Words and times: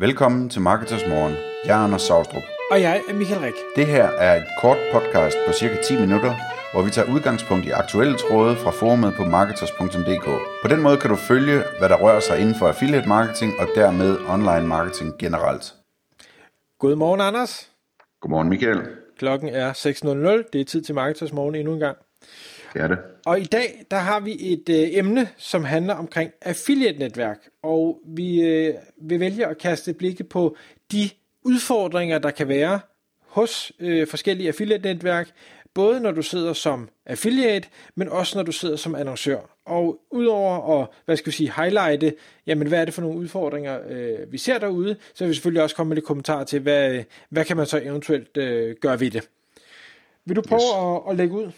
Velkommen 0.00 0.48
til 0.48 0.60
Marketers 0.60 1.06
Morgen. 1.08 1.34
Jeg 1.64 1.80
er 1.80 1.84
Anders 1.84 2.02
Saustrup. 2.02 2.42
Og 2.70 2.80
jeg 2.80 3.02
er 3.08 3.14
Michael 3.14 3.40
Rik. 3.40 3.54
Det 3.76 3.86
her 3.86 4.04
er 4.04 4.36
et 4.36 4.46
kort 4.60 4.78
podcast 4.92 5.36
på 5.46 5.52
cirka 5.52 5.76
10 5.82 6.00
minutter, 6.00 6.34
hvor 6.72 6.82
vi 6.82 6.90
tager 6.90 7.12
udgangspunkt 7.14 7.66
i 7.66 7.70
aktuelle 7.70 8.16
tråde 8.18 8.56
fra 8.56 8.70
forumet 8.70 9.14
på 9.16 9.24
marketers.dk. 9.24 10.26
På 10.62 10.68
den 10.68 10.82
måde 10.82 10.96
kan 10.96 11.10
du 11.10 11.16
følge, 11.16 11.62
hvad 11.78 11.88
der 11.88 11.96
rører 11.96 12.20
sig 12.20 12.40
inden 12.40 12.54
for 12.54 12.68
affiliate 12.68 13.08
marketing 13.08 13.52
og 13.60 13.66
dermed 13.74 14.18
online 14.28 14.66
marketing 14.66 15.18
generelt. 15.18 15.74
Godmorgen, 16.78 17.20
Anders. 17.20 17.70
Godmorgen, 18.20 18.48
Michael. 18.48 18.80
Klokken 19.18 19.48
er 19.48 19.72
6.00. 19.72 20.50
Det 20.52 20.60
er 20.60 20.64
tid 20.64 20.82
til 20.82 20.94
Marketers 20.94 21.32
Morgen 21.32 21.54
endnu 21.54 21.72
en 21.72 21.80
gang. 21.80 21.96
Det 22.72 22.82
er 22.82 22.88
det. 22.88 22.98
Og 23.26 23.40
i 23.40 23.44
dag, 23.44 23.84
der 23.90 23.96
har 23.96 24.20
vi 24.20 24.52
et 24.52 24.68
øh, 24.68 24.98
emne, 24.98 25.28
som 25.36 25.64
handler 25.64 25.94
omkring 25.94 26.32
affiliate-netværk. 26.42 27.38
Og 27.62 28.00
vi 28.06 28.42
øh, 28.42 28.74
vil 29.02 29.20
vælge 29.20 29.46
at 29.46 29.58
kaste 29.58 29.94
blikket 29.94 30.28
på 30.28 30.56
de 30.92 31.10
udfordringer, 31.44 32.18
der 32.18 32.30
kan 32.30 32.48
være 32.48 32.80
hos 33.26 33.72
øh, 33.80 34.06
forskellige 34.06 34.48
affiliate-netværk, 34.48 35.30
både 35.74 36.00
når 36.00 36.10
du 36.10 36.22
sidder 36.22 36.52
som 36.52 36.88
affiliate, 37.06 37.68
men 37.94 38.08
også 38.08 38.38
når 38.38 38.42
du 38.42 38.52
sidder 38.52 38.76
som 38.76 38.94
annoncør. 38.94 39.38
Og 39.66 40.00
udover 40.10 40.80
at, 40.80 40.88
hvad 41.04 41.16
skal 41.16 41.26
vi 41.26 41.36
sige, 41.36 41.52
highlighte, 41.56 42.14
jamen 42.46 42.68
hvad 42.68 42.80
er 42.80 42.84
det 42.84 42.94
for 42.94 43.02
nogle 43.02 43.18
udfordringer, 43.18 43.78
øh, 43.88 44.32
vi 44.32 44.38
ser 44.38 44.58
derude, 44.58 44.96
så 45.14 45.24
vil 45.24 45.28
vi 45.28 45.34
selvfølgelig 45.34 45.62
også 45.62 45.76
komme 45.76 45.88
med 45.88 45.96
lidt 45.96 46.06
kommentarer 46.06 46.44
til, 46.44 46.60
hvad, 46.60 47.02
hvad 47.28 47.44
kan 47.44 47.56
man 47.56 47.66
så 47.66 47.80
eventuelt 47.84 48.36
øh, 48.36 48.76
gøre 48.80 49.00
ved 49.00 49.10
det. 49.10 49.28
Vil 50.24 50.36
du 50.36 50.42
prøve 50.42 50.60
yes. 50.60 51.06
at, 51.06 51.10
at 51.10 51.16
lægge 51.16 51.34
ud? 51.34 51.52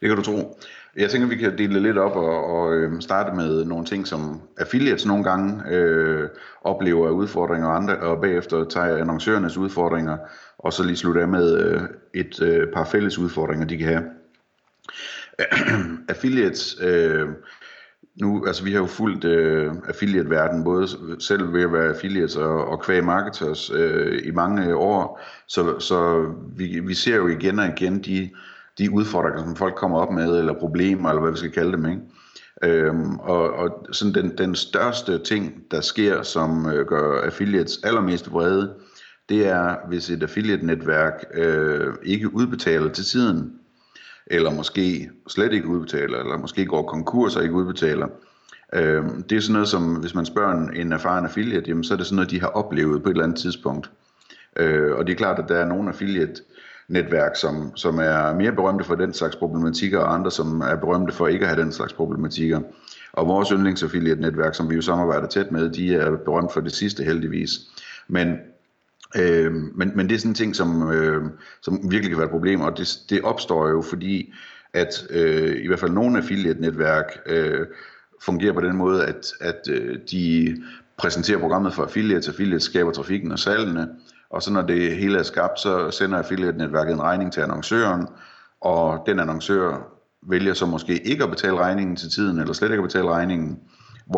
Det 0.00 0.08
kan 0.08 0.16
du 0.16 0.22
tro. 0.22 0.58
Jeg 0.96 1.10
tænker, 1.10 1.28
vi 1.28 1.36
kan 1.36 1.58
dele 1.58 1.74
det 1.74 1.82
lidt 1.82 1.98
op 1.98 2.16
og, 2.16 2.44
og 2.44 2.74
øh, 2.74 3.00
starte 3.00 3.36
med 3.36 3.64
nogle 3.64 3.84
ting, 3.84 4.06
som 4.06 4.40
affiliates 4.58 5.06
nogle 5.06 5.24
gange 5.24 5.62
øh, 5.70 6.28
oplever 6.62 7.08
af 7.08 7.12
udfordringer, 7.12 7.68
og, 7.68 7.76
andre, 7.76 7.96
og 7.96 8.20
bagefter 8.20 8.64
tager 8.64 8.96
annoncørernes 8.96 9.56
udfordringer, 9.56 10.16
og 10.58 10.72
så 10.72 10.82
lige 10.82 10.96
slutte 10.96 11.20
af 11.20 11.28
med 11.28 11.58
øh, 11.58 11.80
et 12.14 12.42
øh, 12.42 12.72
par 12.74 12.84
fælles 12.84 13.18
udfordringer, 13.18 13.66
de 13.66 13.76
kan 13.76 13.86
have. 13.86 14.04
affiliates, 16.08 16.76
øh, 16.80 17.28
nu, 18.20 18.46
altså 18.46 18.64
vi 18.64 18.72
har 18.72 18.78
jo 18.78 18.86
fulgt 18.86 19.24
øh, 19.24 19.72
affiliate-verden, 19.88 20.64
både 20.64 20.88
selv 21.18 21.52
ved 21.52 21.62
at 21.62 21.72
være 21.72 21.88
affiliates 21.88 22.36
og, 22.36 22.68
og 22.68 22.82
kvæg 22.82 23.04
marketers 23.04 23.70
øh, 23.70 24.20
i 24.24 24.30
mange 24.30 24.76
år, 24.76 25.20
så, 25.46 25.78
så 25.80 26.26
vi, 26.56 26.80
vi 26.80 26.94
ser 26.94 27.16
jo 27.16 27.28
igen 27.28 27.58
og 27.58 27.66
igen 27.66 28.02
de 28.02 28.30
de 28.78 28.90
udfordringer, 28.90 29.42
som 29.42 29.56
folk 29.56 29.74
kommer 29.74 29.98
op 29.98 30.12
med, 30.12 30.38
eller 30.38 30.54
problemer, 30.58 31.08
eller 31.08 31.22
hvad 31.22 31.32
vi 31.32 31.38
skal 31.38 31.50
kalde 31.50 31.72
dem, 31.72 31.86
ikke? 31.86 32.00
Øhm, 32.62 33.18
og, 33.18 33.52
og 33.52 33.86
sådan 33.92 34.14
den, 34.14 34.38
den 34.38 34.54
største 34.54 35.18
ting, 35.18 35.62
der 35.70 35.80
sker, 35.80 36.22
som 36.22 36.66
øh, 36.66 36.86
gør 36.86 37.20
affiliates 37.20 37.78
allermest 37.84 38.32
vrede, 38.32 38.74
det 39.28 39.46
er, 39.46 39.76
hvis 39.88 40.10
et 40.10 40.22
affiliate-netværk 40.22 41.24
øh, 41.34 41.94
ikke 42.02 42.34
udbetaler 42.34 42.92
til 42.92 43.04
tiden, 43.04 43.52
eller 44.26 44.50
måske 44.50 45.10
slet 45.28 45.52
ikke 45.52 45.68
udbetaler, 45.68 46.18
eller 46.18 46.38
måske 46.38 46.66
går 46.66 46.82
konkurs 46.82 47.36
og 47.36 47.42
ikke 47.42 47.54
udbetaler. 47.54 48.08
Øh, 48.74 49.04
det 49.30 49.36
er 49.36 49.40
sådan 49.40 49.52
noget 49.52 49.68
som, 49.68 49.94
hvis 49.94 50.14
man 50.14 50.26
spørger 50.26 50.52
en, 50.52 50.76
en 50.76 50.92
erfaren 50.92 51.24
affiliate, 51.24 51.68
jamen, 51.68 51.84
så 51.84 51.94
er 51.94 51.98
det 51.98 52.06
sådan 52.06 52.16
noget, 52.16 52.30
de 52.30 52.40
har 52.40 52.48
oplevet 52.48 53.02
på 53.02 53.08
et 53.08 53.12
eller 53.12 53.24
andet 53.24 53.38
tidspunkt. 53.38 53.90
Øh, 54.56 54.96
og 54.96 55.06
det 55.06 55.12
er 55.12 55.16
klart, 55.16 55.38
at 55.38 55.48
der 55.48 55.56
er 55.56 55.66
nogle 55.66 55.88
affiliate 55.88 56.42
netværk, 56.88 57.36
som, 57.36 57.76
som 57.76 57.98
er 57.98 58.34
mere 58.34 58.52
berømte 58.52 58.84
for 58.84 58.94
den 58.94 59.14
slags 59.14 59.36
problematikker, 59.36 59.98
og 59.98 60.14
andre, 60.14 60.30
som 60.30 60.60
er 60.60 60.76
berømte 60.76 61.12
for 61.12 61.26
ikke 61.26 61.44
at 61.44 61.48
have 61.48 61.62
den 61.62 61.72
slags 61.72 61.92
problematikker. 61.92 62.60
Og 63.12 63.28
vores 63.28 63.48
yndlingsaffiliate-netværk, 63.48 64.54
som 64.54 64.70
vi 64.70 64.74
jo 64.74 64.82
samarbejder 64.82 65.26
tæt 65.26 65.52
med, 65.52 65.70
de 65.70 65.94
er 65.94 66.16
berømt 66.16 66.52
for 66.52 66.60
det 66.60 66.72
sidste 66.72 67.04
heldigvis. 67.04 67.50
Men, 68.08 68.36
øh, 69.16 69.52
men, 69.52 69.92
men 69.94 70.08
det 70.08 70.14
er 70.14 70.18
sådan 70.18 70.30
en 70.30 70.34
ting, 70.34 70.56
som, 70.56 70.90
øh, 70.92 71.22
som 71.62 71.90
virkelig 71.90 72.10
kan 72.10 72.18
være 72.18 72.26
et 72.26 72.30
problem, 72.30 72.60
og 72.60 72.78
det, 72.78 72.98
det 73.10 73.22
opstår 73.22 73.68
jo 73.68 73.82
fordi, 73.82 74.32
at 74.72 75.06
øh, 75.10 75.64
i 75.64 75.66
hvert 75.66 75.80
fald 75.80 75.90
nogle 75.90 76.18
affiliate-netværk 76.18 77.18
øh, 77.26 77.66
fungerer 78.22 78.52
på 78.52 78.60
den 78.60 78.76
måde, 78.76 79.06
at, 79.06 79.32
at 79.40 79.68
øh, 79.70 79.98
de 80.10 80.56
præsenterer 80.98 81.38
programmet 81.38 81.74
for 81.74 81.82
affiliates, 81.82 82.28
affiliates 82.28 82.62
skaber 82.62 82.92
trafikken 82.92 83.32
og 83.32 83.38
salgene, 83.38 83.88
og 84.30 84.42
så 84.42 84.52
når 84.52 84.62
det 84.62 84.96
hele 84.96 85.18
er 85.18 85.22
skabt, 85.22 85.60
så 85.60 85.90
sender 85.90 86.18
affiliate-netværket 86.18 86.92
en 86.92 87.02
regning 87.02 87.32
til 87.32 87.40
annoncøren, 87.40 88.06
og 88.60 89.02
den 89.06 89.18
annoncør 89.18 89.92
vælger 90.22 90.54
så 90.54 90.66
måske 90.66 90.98
ikke 91.06 91.24
at 91.24 91.30
betale 91.30 91.58
regningen 91.58 91.96
til 91.96 92.10
tiden, 92.10 92.38
eller 92.38 92.52
slet 92.52 92.70
ikke 92.70 92.82
at 92.82 92.88
betale 92.88 93.08
regningen, 93.08 93.58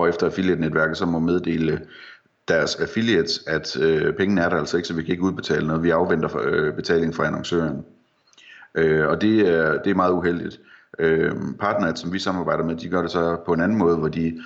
efter 0.09 0.26
affiliate-netværket 0.26 0.97
så 0.97 1.06
må 1.06 1.19
meddele 1.19 1.81
deres 2.48 2.75
affiliates, 2.75 3.41
at 3.47 3.76
øh, 3.76 4.15
pengene 4.15 4.41
er 4.41 4.48
der 4.48 4.56
altså 4.56 4.76
ikke, 4.76 4.88
så 4.88 4.94
vi 4.94 5.03
kan 5.03 5.12
ikke 5.12 5.22
udbetale 5.22 5.66
noget. 5.66 5.82
Vi 5.82 5.91
afventer 5.91 6.28
for, 6.28 6.41
øh, 6.44 6.75
betaling 6.75 7.15
fra 7.15 7.27
annoncøren. 7.27 7.84
Øh, 8.75 9.09
og 9.09 9.21
det 9.21 9.48
er, 9.48 9.82
det 9.82 9.91
er 9.91 9.94
meget 9.94 10.12
uheldigt. 10.12 10.60
Øh, 10.98 11.32
partneret, 11.60 11.98
som 11.98 12.12
vi 12.12 12.19
samarbejder 12.19 12.65
med, 12.65 12.77
de 12.77 12.88
gør 12.88 13.03
det 13.03 13.10
så 13.10 13.37
på 13.47 13.53
en 13.53 13.60
anden 13.60 13.78
måde, 13.78 13.97
hvor 13.97 14.09
de 14.09 14.41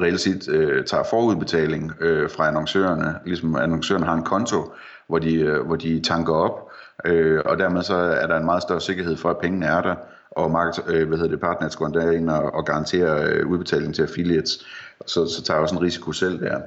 reelt 0.00 0.20
set 0.20 0.48
øh, 0.48 0.84
tager 0.84 1.04
forudbetaling 1.10 1.92
øh, 2.00 2.30
fra 2.30 2.48
annoncørerne, 2.48 3.14
ligesom 3.24 3.56
annoncørerne 3.56 4.06
har 4.06 4.14
en 4.14 4.24
konto, 4.24 4.72
hvor 5.08 5.18
de, 5.18 5.34
øh, 5.34 5.66
hvor 5.66 5.76
de 5.76 6.00
tanker 6.00 6.34
op, 6.34 6.70
øh, 7.04 7.40
og 7.44 7.58
dermed 7.58 7.82
så 7.82 7.94
er 7.94 8.26
der 8.26 8.36
en 8.36 8.44
meget 8.44 8.62
større 8.62 8.80
sikkerhed 8.80 9.16
for, 9.16 9.30
at 9.30 9.38
pengene 9.38 9.66
er 9.66 9.80
der, 9.82 9.94
og 10.30 10.50
market, 10.50 10.84
øh, 10.86 11.08
hvad 11.08 11.18
hedder 11.18 11.30
det, 11.30 11.40
partners 11.40 11.76
går 11.76 12.10
ind 12.10 12.30
og, 12.30 12.54
og 12.54 12.64
garanterer 12.66 13.30
øh, 13.30 13.46
udbetaling 13.46 13.94
til 13.94 14.02
affiliates, 14.02 14.66
så, 15.06 15.26
så 15.26 15.42
tager 15.42 15.56
jeg 15.56 15.62
også 15.62 15.74
en 15.74 15.82
risiko 15.82 16.12
selv 16.12 16.40
der. 16.40 16.60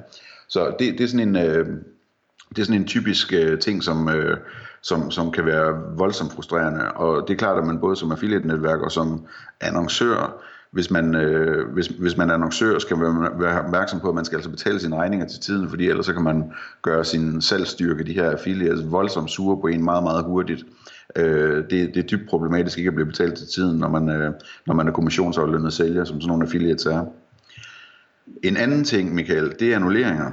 Så 0.48 0.74
det, 0.78 0.98
det 0.98 1.04
er 1.04 1.08
sådan 1.08 1.28
en... 1.28 1.36
Øh, 1.36 1.66
det 2.50 2.58
er 2.58 2.66
sådan 2.66 2.80
en 2.80 2.86
typisk 2.86 3.32
øh, 3.32 3.58
ting, 3.58 3.82
som, 3.82 4.08
øh, 4.08 4.38
som, 4.82 5.10
som 5.10 5.32
kan 5.32 5.46
være 5.46 5.82
voldsomt 5.96 6.32
frustrerende. 6.32 6.92
Og 6.92 7.28
det 7.28 7.34
er 7.34 7.38
klart, 7.38 7.58
at 7.58 7.66
man 7.66 7.80
både 7.80 7.96
som 7.96 8.12
affiliate-netværk 8.12 8.80
og 8.80 8.92
som 8.92 9.26
annoncør 9.60 10.42
hvis 10.72 10.90
man, 10.90 11.14
øh, 11.14 11.72
hvis, 11.72 11.86
hvis 11.86 12.16
man 12.16 12.30
er 12.30 12.34
annoncør, 12.34 12.78
skal 12.78 12.96
man 12.96 13.28
være 13.40 13.64
opmærksom 13.64 14.00
på, 14.00 14.08
at 14.08 14.14
man 14.14 14.24
skal 14.24 14.36
altså 14.36 14.50
betale 14.50 14.80
sine 14.80 14.96
regninger 14.96 15.26
til 15.26 15.40
tiden, 15.40 15.68
fordi 15.68 15.88
ellers 15.88 16.06
så 16.06 16.12
kan 16.12 16.22
man 16.22 16.52
gøre 16.82 17.04
sin 17.04 17.42
salgsstyrke, 17.42 18.04
de 18.04 18.12
her 18.12 18.30
affiliates, 18.30 18.90
voldsomt 18.90 19.30
sure 19.30 19.60
på 19.60 19.66
en 19.66 19.84
meget, 19.84 20.02
meget 20.02 20.24
hurtigt. 20.24 20.64
Øh, 21.16 21.56
det, 21.56 21.70
det 21.70 21.96
er 21.96 22.02
dybt 22.02 22.28
problematisk 22.28 22.78
ikke 22.78 22.88
at 22.88 22.94
blive 22.94 23.06
betalt 23.06 23.34
til 23.34 23.46
tiden, 23.46 23.78
når 23.78 23.88
man, 23.88 24.08
øh, 24.08 24.32
når 24.66 24.74
man 24.74 24.88
er 24.88 24.92
kommissionsaflønnet 24.92 25.72
sælger, 25.72 26.04
som 26.04 26.20
sådan 26.20 26.28
nogle 26.28 26.44
affiliates 26.44 26.86
er. 26.86 27.04
En 28.42 28.56
anden 28.56 28.84
ting, 28.84 29.14
Michael, 29.14 29.52
det 29.60 29.72
er 29.72 29.76
annulleringer. 29.76 30.30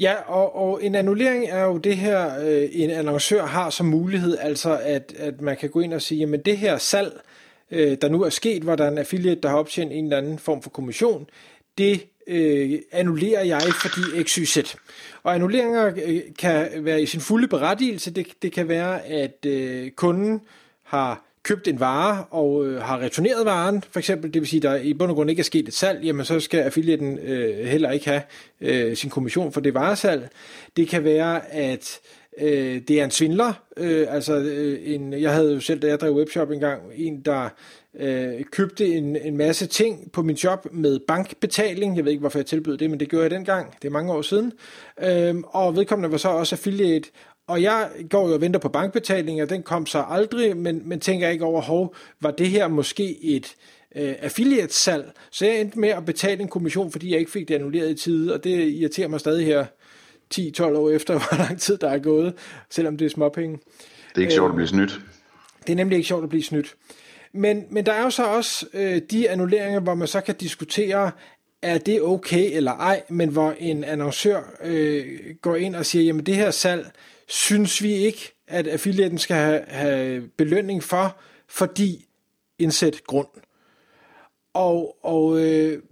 Ja, 0.00 0.14
og, 0.26 0.56
og 0.56 0.84
en 0.84 0.94
annullering 0.94 1.44
er 1.48 1.64
jo 1.64 1.78
det 1.78 1.96
her, 1.96 2.44
øh, 2.46 2.68
en 2.72 2.90
annoncør 2.90 3.46
har 3.46 3.70
som 3.70 3.86
mulighed, 3.86 4.36
altså 4.40 4.78
at, 4.82 5.14
at 5.18 5.40
man 5.40 5.56
kan 5.56 5.70
gå 5.70 5.80
ind 5.80 5.94
og 5.94 6.02
sige, 6.02 6.18
jamen 6.18 6.40
det 6.40 6.56
her 6.56 6.78
salg, 6.78 7.12
øh, 7.14 7.20
Øh, 7.70 7.96
der 8.02 8.08
nu 8.08 8.22
er 8.22 8.30
sket, 8.30 8.62
hvor 8.62 8.76
der 8.76 8.84
er 8.84 8.90
en 8.90 8.98
affiliate, 8.98 9.40
der 9.40 9.48
har 9.48 9.56
optjent 9.56 9.92
en 9.92 10.04
eller 10.04 10.16
anden 10.16 10.38
form 10.38 10.62
for 10.62 10.70
kommission, 10.70 11.26
det 11.78 12.06
øh, 12.26 12.78
annullerer 12.92 13.44
jeg, 13.44 13.62
fordi 13.62 14.22
XYZ. 14.22 14.58
Og 15.22 15.34
annulleringer 15.34 15.86
øh, 16.06 16.20
kan 16.38 16.68
være 16.84 17.02
i 17.02 17.06
sin 17.06 17.20
fulde 17.20 17.48
berettigelse. 17.48 18.10
Det, 18.10 18.26
det 18.42 18.52
kan 18.52 18.68
være, 18.68 19.06
at 19.06 19.46
øh, 19.46 19.90
kunden 19.90 20.40
har 20.84 21.24
købt 21.42 21.68
en 21.68 21.80
vare 21.80 22.24
og 22.30 22.66
øh, 22.66 22.82
har 22.82 22.98
returneret 22.98 23.46
varen, 23.46 23.82
for 23.90 23.98
eksempel, 23.98 24.34
det 24.34 24.42
vil 24.42 24.48
sige, 24.48 24.60
der 24.60 24.76
i 24.76 24.94
bund 24.94 25.10
og 25.10 25.16
grund 25.16 25.30
ikke 25.30 25.40
er 25.40 25.44
sket 25.44 25.68
et 25.68 25.74
salg, 25.74 26.04
jamen 26.04 26.24
så 26.24 26.40
skal 26.40 26.60
affiliaten 26.60 27.18
øh, 27.18 27.66
heller 27.66 27.90
ikke 27.90 28.06
have 28.08 28.22
øh, 28.60 28.96
sin 28.96 29.10
kommission 29.10 29.52
for 29.52 29.60
det 29.60 29.74
varesalg. 29.74 30.28
Det 30.76 30.88
kan 30.88 31.04
være, 31.04 31.52
at 31.52 32.00
øh, 32.40 32.80
det 32.88 33.00
er 33.00 33.04
en 33.04 33.10
svindler. 33.10 33.52
Øh, 33.76 34.06
altså, 34.10 34.36
øh, 34.36 34.78
en, 34.82 35.12
jeg 35.12 35.32
havde 35.32 35.54
jo 35.54 35.60
selv, 35.60 35.80
da 35.80 35.86
jeg 35.86 36.00
drev 36.00 36.14
webshop 36.14 36.50
engang, 36.50 36.82
en, 36.94 37.20
der 37.20 37.48
øh, 37.98 38.44
købte 38.52 38.86
en, 38.86 39.16
en 39.16 39.36
masse 39.36 39.66
ting 39.66 40.12
på 40.12 40.22
min 40.22 40.36
shop 40.36 40.66
med 40.72 40.98
bankbetaling. 41.08 41.96
Jeg 41.96 42.04
ved 42.04 42.12
ikke, 42.12 42.20
hvorfor 42.20 42.38
jeg 42.38 42.46
tilbød 42.46 42.78
det, 42.78 42.90
men 42.90 43.00
det 43.00 43.08
gjorde 43.08 43.22
jeg 43.22 43.30
dengang. 43.30 43.74
Det 43.82 43.88
er 43.88 43.92
mange 43.92 44.12
år 44.12 44.22
siden. 44.22 44.52
Øh, 45.02 45.34
og 45.46 45.76
vedkommende 45.76 46.10
var 46.10 46.18
så 46.18 46.28
også 46.28 46.54
affiliate. 46.54 47.08
Og 47.48 47.62
jeg 47.62 47.88
går 48.10 48.28
jo 48.28 48.34
og 48.34 48.40
venter 48.40 48.60
på 48.60 48.68
bankbetaling, 48.68 49.42
og 49.42 49.50
den 49.50 49.62
kom 49.62 49.86
så 49.86 50.04
aldrig, 50.08 50.56
men, 50.56 50.82
men 50.84 51.00
tænker 51.00 51.28
ikke 51.28 51.44
over, 51.44 51.60
hov, 51.60 51.94
var 52.20 52.30
det 52.30 52.48
her 52.48 52.68
måske 52.68 53.24
et 53.24 53.54
øh, 53.96 54.14
affiliate-salg? 54.20 55.12
Så 55.30 55.46
jeg 55.46 55.60
endte 55.60 55.78
med 55.78 55.88
at 55.88 56.04
betale 56.04 56.42
en 56.42 56.48
kommission, 56.48 56.92
fordi 56.92 57.10
jeg 57.10 57.18
ikke 57.18 57.30
fik 57.30 57.48
det 57.48 57.54
annulleret 57.54 57.90
i 57.90 57.94
tide, 57.94 58.34
og 58.34 58.44
det 58.44 58.68
irriterer 58.68 59.08
mig 59.08 59.20
stadig 59.20 59.46
her 59.46 59.66
10-12 60.34 60.62
år 60.62 60.90
efter, 60.90 61.14
hvor 61.18 61.38
lang 61.38 61.60
tid 61.60 61.78
der 61.78 61.88
er 61.88 61.98
gået, 61.98 62.34
selvom 62.70 62.96
det 62.96 63.04
er 63.04 63.08
småpenge. 63.08 63.58
Det 64.08 64.16
er 64.16 64.20
ikke 64.20 64.34
sjovt 64.34 64.48
at 64.48 64.54
blive 64.54 64.68
snydt. 64.68 65.00
Det 65.66 65.72
er 65.72 65.76
nemlig 65.76 65.96
ikke 65.96 66.08
sjovt 66.08 66.22
at 66.22 66.28
blive 66.28 66.42
snydt. 66.42 66.76
Men, 67.32 67.64
men 67.70 67.86
der 67.86 67.92
er 67.92 68.02
jo 68.02 68.10
så 68.10 68.24
også 68.24 68.66
øh, 68.74 69.02
de 69.10 69.30
annulleringer, 69.30 69.80
hvor 69.80 69.94
man 69.94 70.08
så 70.08 70.20
kan 70.20 70.34
diskutere, 70.34 71.10
er 71.62 71.78
det 71.78 72.02
okay 72.02 72.56
eller 72.56 72.72
ej, 72.72 73.02
men 73.08 73.28
hvor 73.28 73.54
en 73.58 73.84
annoncør 73.84 74.40
øh, 74.64 75.06
går 75.42 75.56
ind 75.56 75.76
og 75.76 75.86
siger, 75.86 76.04
jamen 76.04 76.26
det 76.26 76.36
her 76.36 76.50
salg, 76.50 76.90
synes 77.26 77.82
vi 77.82 77.92
ikke, 77.92 78.34
at 78.46 78.66
affiliaten 78.66 79.18
skal 79.18 79.36
have, 79.36 79.64
have 79.68 80.28
belønning 80.36 80.82
for, 80.82 81.16
fordi 81.48 82.06
indsæt 82.58 83.00
grund. 83.06 83.28
Og, 84.54 84.96
og 85.04 85.40
øh, 85.40 85.82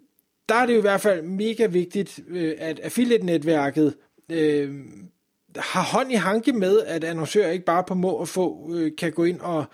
der 0.48 0.54
er 0.54 0.66
det 0.66 0.72
jo 0.72 0.78
i 0.78 0.80
hvert 0.80 1.00
fald 1.00 1.22
mega 1.22 1.66
vigtigt, 1.66 2.20
øh, 2.28 2.54
at 2.58 2.80
affiliate-netværket 2.80 3.94
øh, 4.28 4.74
har 5.56 5.82
hånd 5.82 6.12
i 6.12 6.14
hanke 6.14 6.52
med, 6.52 6.80
at 6.86 7.04
annoncører 7.04 7.50
ikke 7.50 7.64
bare 7.64 7.84
på 7.84 7.94
må 7.94 8.10
og 8.10 8.28
få 8.28 8.74
øh, 8.74 8.92
kan 8.98 9.12
gå 9.12 9.24
ind 9.24 9.40
og, 9.40 9.64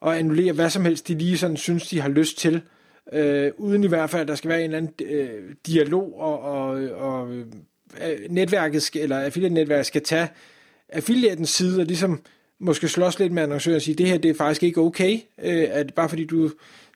og 0.00 0.18
annullere 0.18 0.52
hvad 0.52 0.70
som 0.70 0.84
helst, 0.84 1.08
de 1.08 1.14
lige 1.14 1.38
sådan 1.38 1.56
synes, 1.56 1.88
de 1.88 2.00
har 2.00 2.08
lyst 2.08 2.38
til. 2.38 2.62
Øh, 3.12 3.52
uden 3.58 3.84
i 3.84 3.86
hvert 3.86 4.10
fald, 4.10 4.22
at 4.22 4.28
der 4.28 4.34
skal 4.34 4.50
være 4.50 4.58
en 4.58 4.64
eller 4.64 4.78
anden 4.78 5.06
øh, 5.06 5.54
dialog, 5.66 6.20
og, 6.20 6.40
og, 6.40 6.68
og 6.90 7.30
øh, 7.30 8.18
netværket 8.30 8.82
skal, 8.82 9.02
eller 9.02 9.20
affiliate-netværket 9.20 9.86
skal 9.86 10.02
tage 10.02 10.28
affiliatens 10.88 11.50
side 11.50 11.80
og 11.80 11.86
ligesom 11.86 12.22
måske 12.58 12.88
slås 12.88 13.18
lidt 13.18 13.32
med 13.32 13.42
annoncøren 13.42 13.76
og 13.76 13.82
sige, 13.82 13.94
det 13.94 14.06
her 14.06 14.18
det 14.18 14.30
er 14.30 14.34
faktisk 14.34 14.62
ikke 14.62 14.80
okay, 14.80 15.18
øh, 15.42 15.66
at 15.70 15.94
bare 15.94 16.08
fordi 16.08 16.24
du, 16.24 16.50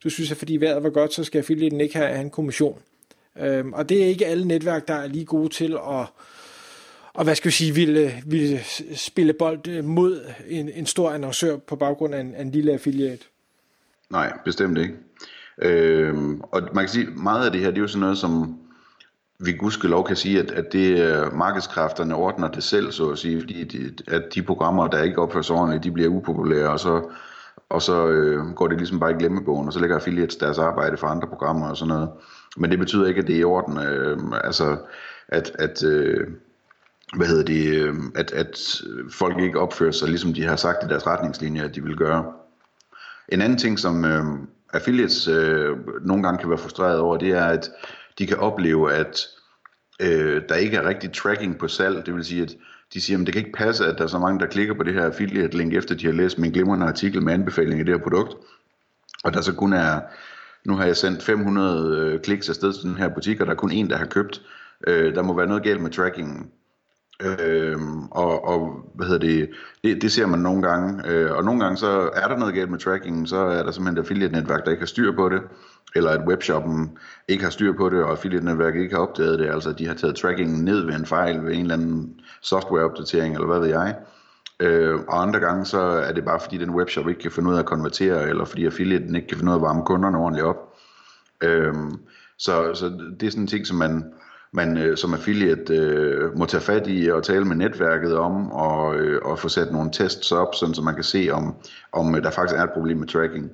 du 0.04 0.10
synes, 0.10 0.30
at 0.30 0.36
fordi 0.36 0.56
vejret 0.56 0.82
var 0.82 0.90
godt, 0.90 1.14
så 1.14 1.24
skal 1.24 1.38
affiliaten 1.38 1.80
ikke 1.80 1.96
have, 1.96 2.08
have 2.08 2.20
en 2.20 2.30
kommission. 2.30 2.78
Øh, 3.38 3.66
og 3.66 3.88
det 3.88 4.02
er 4.02 4.06
ikke 4.06 4.26
alle 4.26 4.48
netværk, 4.48 4.88
der 4.88 4.94
er 4.94 5.06
lige 5.06 5.24
gode 5.24 5.48
til 5.48 5.72
at 5.72 6.06
og 7.14 7.24
hvad 7.24 7.34
skal 7.34 7.48
vi 7.48 7.52
sige, 7.52 7.74
ville, 7.74 8.12
ville 8.26 8.60
spille 8.94 9.32
bold 9.32 9.68
øh, 9.68 9.84
mod 9.84 10.20
en, 10.48 10.68
en 10.68 10.86
stor 10.86 11.10
annoncør 11.10 11.56
på 11.56 11.76
baggrund 11.76 12.14
af 12.14 12.20
en, 12.20 12.34
af 12.34 12.42
en 12.42 12.50
lille 12.50 12.72
affiliate. 12.72 13.24
Nej, 14.10 14.32
bestemt 14.44 14.78
ikke. 14.78 14.94
Øh, 15.62 16.14
og 16.42 16.62
man 16.74 16.84
kan 16.84 16.88
sige, 16.88 17.06
meget 17.06 17.46
af 17.46 17.52
det 17.52 17.60
her, 17.60 17.68
det 17.68 17.76
er 17.76 17.82
jo 17.82 17.88
sådan 17.88 18.00
noget, 18.00 18.18
som 18.18 18.58
vi 19.38 19.52
gudskelov 19.52 20.06
kan 20.06 20.16
sige, 20.16 20.38
at, 20.38 20.50
at 20.50 20.72
det 20.72 20.98
øh, 20.98 21.34
markedskræfterne 21.34 22.14
ordner 22.14 22.48
det 22.48 22.62
selv, 22.62 22.92
så 22.92 23.10
at 23.10 23.18
sige, 23.18 23.40
fordi 23.40 23.64
de, 23.64 23.94
at 24.08 24.22
de 24.34 24.42
programmer, 24.42 24.86
der 24.86 25.02
ikke 25.02 25.18
opfører 25.18 25.42
sig 25.42 25.56
ordentligt, 25.56 25.84
de 25.84 25.90
bliver 25.90 26.08
upopulære, 26.08 26.68
og 26.70 26.80
så, 26.80 27.02
og 27.68 27.82
så 27.82 28.08
øh, 28.08 28.46
går 28.46 28.68
det 28.68 28.78
ligesom 28.78 29.00
bare 29.00 29.10
i 29.10 29.18
glemmebogen, 29.18 29.66
og 29.66 29.72
så 29.72 29.80
lægger 29.80 29.96
affiliates 29.96 30.36
deres 30.36 30.58
arbejde 30.58 30.96
for 30.96 31.06
andre 31.06 31.28
programmer 31.28 31.68
og 31.68 31.76
sådan 31.76 31.94
noget. 31.94 32.08
Men 32.56 32.70
det 32.70 32.78
betyder 32.78 33.06
ikke, 33.06 33.20
at 33.20 33.26
det 33.26 33.34
er 33.34 33.40
i 33.40 33.44
orden, 33.44 33.78
øh, 33.78 34.18
altså 34.44 34.76
at, 35.28 35.52
at 35.58 35.84
øh, 35.84 36.26
hvad 37.16 37.26
hedder 37.26 37.44
det, 37.44 37.74
øh, 37.74 37.94
at, 38.14 38.32
at 38.32 38.82
folk 39.10 39.38
ikke 39.38 39.60
opfører 39.60 39.92
sig, 39.92 40.08
ligesom 40.08 40.34
de 40.34 40.44
har 40.44 40.56
sagt 40.56 40.84
i 40.84 40.88
deres 40.88 41.06
retningslinjer, 41.06 41.64
at 41.64 41.74
de 41.74 41.82
vil 41.82 41.96
gøre. 41.96 42.32
En 43.28 43.42
anden 43.42 43.58
ting, 43.58 43.78
som 43.78 44.04
øh, 44.04 44.24
affiliates 44.72 45.28
øh, 45.28 45.76
nogle 46.02 46.22
gange 46.22 46.38
kan 46.38 46.50
være 46.50 46.58
frustreret 46.58 46.98
over, 46.98 47.16
det 47.16 47.30
er, 47.30 47.44
at 47.44 47.70
de 48.18 48.26
kan 48.26 48.36
opleve, 48.36 48.92
at 48.92 49.26
øh, 50.00 50.42
der 50.48 50.54
ikke 50.54 50.76
er 50.76 50.88
rigtig 50.88 51.12
tracking 51.12 51.58
på 51.58 51.68
salg. 51.68 52.06
Det 52.06 52.14
vil 52.14 52.24
sige, 52.24 52.42
at 52.42 52.56
de 52.94 53.00
siger, 53.00 53.20
at 53.20 53.26
det 53.26 53.34
kan 53.34 53.44
ikke 53.44 53.58
passe, 53.58 53.86
at 53.86 53.98
der 53.98 54.04
er 54.04 54.08
så 54.08 54.18
mange, 54.18 54.40
der 54.40 54.46
klikker 54.46 54.74
på 54.74 54.82
det 54.82 54.94
her 54.94 55.04
affiliate 55.04 55.56
link, 55.56 55.74
efter 55.74 55.94
de 55.94 56.06
har 56.06 56.12
læst 56.12 56.38
min 56.38 56.52
glimrende 56.52 56.86
artikel 56.86 57.22
med 57.22 57.32
anbefaling 57.32 57.80
af 57.80 57.86
det 57.86 57.94
her 57.94 58.02
produkt. 58.02 58.34
Og 59.24 59.34
der 59.34 59.40
så 59.40 59.54
kun 59.54 59.72
er, 59.72 60.00
nu 60.64 60.76
har 60.76 60.84
jeg 60.84 60.96
sendt 60.96 61.22
500 61.22 61.98
øh, 61.98 62.20
kliks 62.20 62.48
afsted 62.48 62.72
til 62.72 62.82
den 62.82 62.96
her 62.96 63.08
butik, 63.08 63.40
og 63.40 63.46
der 63.46 63.52
er 63.52 63.56
kun 63.56 63.70
en, 63.70 63.90
der 63.90 63.96
har 63.96 64.06
købt. 64.06 64.42
Øh, 64.86 65.14
der 65.14 65.22
må 65.22 65.36
være 65.36 65.46
noget 65.46 65.62
galt 65.62 65.82
med 65.82 65.90
trackingen. 65.90 66.50
Øhm, 67.20 68.02
og, 68.10 68.44
og 68.44 68.84
hvad 68.94 69.06
hedder 69.06 69.26
det, 69.26 69.50
det, 69.84 70.02
det 70.02 70.12
ser 70.12 70.26
man 70.26 70.38
nogle 70.38 70.62
gange, 70.62 71.08
øh, 71.08 71.32
og 71.32 71.44
nogle 71.44 71.60
gange 71.60 71.76
så 71.76 72.10
er 72.14 72.28
der 72.28 72.36
noget 72.36 72.54
galt 72.54 72.70
med 72.70 72.78
trackingen, 72.78 73.26
så 73.26 73.36
er 73.36 73.62
der 73.62 73.70
simpelthen 73.70 73.98
et 73.98 74.02
affiliate-netværk, 74.02 74.64
der 74.64 74.70
ikke 74.70 74.80
har 74.80 74.86
styr 74.86 75.12
på 75.16 75.28
det, 75.28 75.42
eller 75.94 76.10
at 76.10 76.26
webshoppen 76.28 76.98
ikke 77.28 77.44
har 77.44 77.50
styr 77.50 77.72
på 77.72 77.88
det, 77.88 78.02
og 78.02 78.10
affiliate-netværket 78.10 78.80
ikke 78.80 78.94
har 78.94 79.02
opdaget 79.02 79.38
det, 79.38 79.48
altså 79.48 79.72
de 79.72 79.86
har 79.86 79.94
taget 79.94 80.16
trackingen 80.16 80.64
ned 80.64 80.84
ved 80.86 80.94
en 80.94 81.06
fejl, 81.06 81.44
ved 81.44 81.54
en 81.54 81.60
eller 81.60 81.74
anden 81.74 82.20
softwareopdatering, 82.42 83.34
eller 83.34 83.46
hvad 83.46 83.60
ved 83.60 83.68
jeg. 83.68 83.96
Øh, 84.60 85.00
og 85.08 85.22
andre 85.22 85.40
gange 85.40 85.64
så 85.64 85.80
er 85.80 86.12
det 86.12 86.24
bare 86.24 86.40
fordi 86.40 86.58
den 86.58 86.70
webshop 86.70 87.08
ikke 87.08 87.20
kan 87.20 87.30
finde 87.30 87.50
ud 87.50 87.54
af 87.54 87.58
at 87.58 87.66
konvertere, 87.66 88.28
eller 88.28 88.44
fordi 88.44 88.66
affiliaten 88.66 89.16
ikke 89.16 89.28
kan 89.28 89.36
finde 89.36 89.50
ud 89.50 89.54
af 89.54 89.58
at 89.58 89.62
varme 89.62 89.84
kunderne 89.84 90.18
ordentligt 90.18 90.46
op. 90.46 90.74
Øh, 91.42 91.74
så, 92.38 92.74
så 92.74 92.86
det 93.20 93.26
er 93.26 93.30
sådan 93.30 93.42
en 93.42 93.46
ting, 93.46 93.66
som 93.66 93.76
man 93.76 94.04
man 94.52 94.76
øh, 94.76 94.96
som 94.96 95.14
affiliate 95.14 95.76
øh, 95.76 96.38
må 96.38 96.46
tage 96.46 96.60
fat 96.60 96.82
i 96.86 97.08
og 97.08 97.22
tale 97.22 97.44
med 97.44 97.56
netværket 97.56 98.16
om 98.16 98.52
og, 98.52 98.96
øh, 98.96 99.22
og 99.24 99.38
få 99.38 99.48
sat 99.48 99.72
nogle 99.72 99.90
tests 99.92 100.32
op, 100.32 100.54
sådan 100.54 100.74
så 100.74 100.82
man 100.82 100.94
kan 100.94 101.04
se, 101.04 101.28
om, 101.32 101.54
om 101.92 102.14
øh, 102.14 102.22
der 102.22 102.30
faktisk 102.30 102.58
er 102.58 102.62
et 102.62 102.72
problem 102.74 102.96
med 102.96 103.06
tracking. 103.06 103.50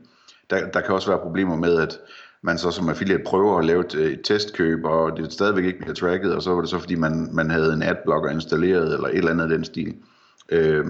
Der, 0.50 0.70
der 0.70 0.80
kan 0.80 0.94
også 0.94 1.08
være 1.08 1.18
problemer 1.18 1.56
med, 1.56 1.78
at 1.78 1.98
man 2.42 2.58
så 2.58 2.70
som 2.70 2.88
affiliate 2.88 3.24
prøver 3.26 3.58
at 3.58 3.64
lave 3.64 3.84
et, 3.84 3.94
øh, 3.94 4.12
et 4.12 4.20
testkøb, 4.24 4.84
og 4.84 5.16
det 5.16 5.32
stadigvæk 5.32 5.64
ikke 5.64 5.78
bliver 5.78 5.94
tracket, 5.94 6.34
og 6.34 6.42
så 6.42 6.54
var 6.54 6.60
det 6.60 6.70
så, 6.70 6.78
fordi 6.78 6.94
man, 6.94 7.28
man 7.32 7.50
havde 7.50 7.72
en 7.72 7.82
adblocker 7.82 8.30
installeret, 8.30 8.94
eller 8.94 9.08
et 9.08 9.16
eller 9.16 9.30
andet 9.30 9.44
af 9.44 9.50
den 9.50 9.64
stil. 9.64 9.94
Øh, 10.48 10.86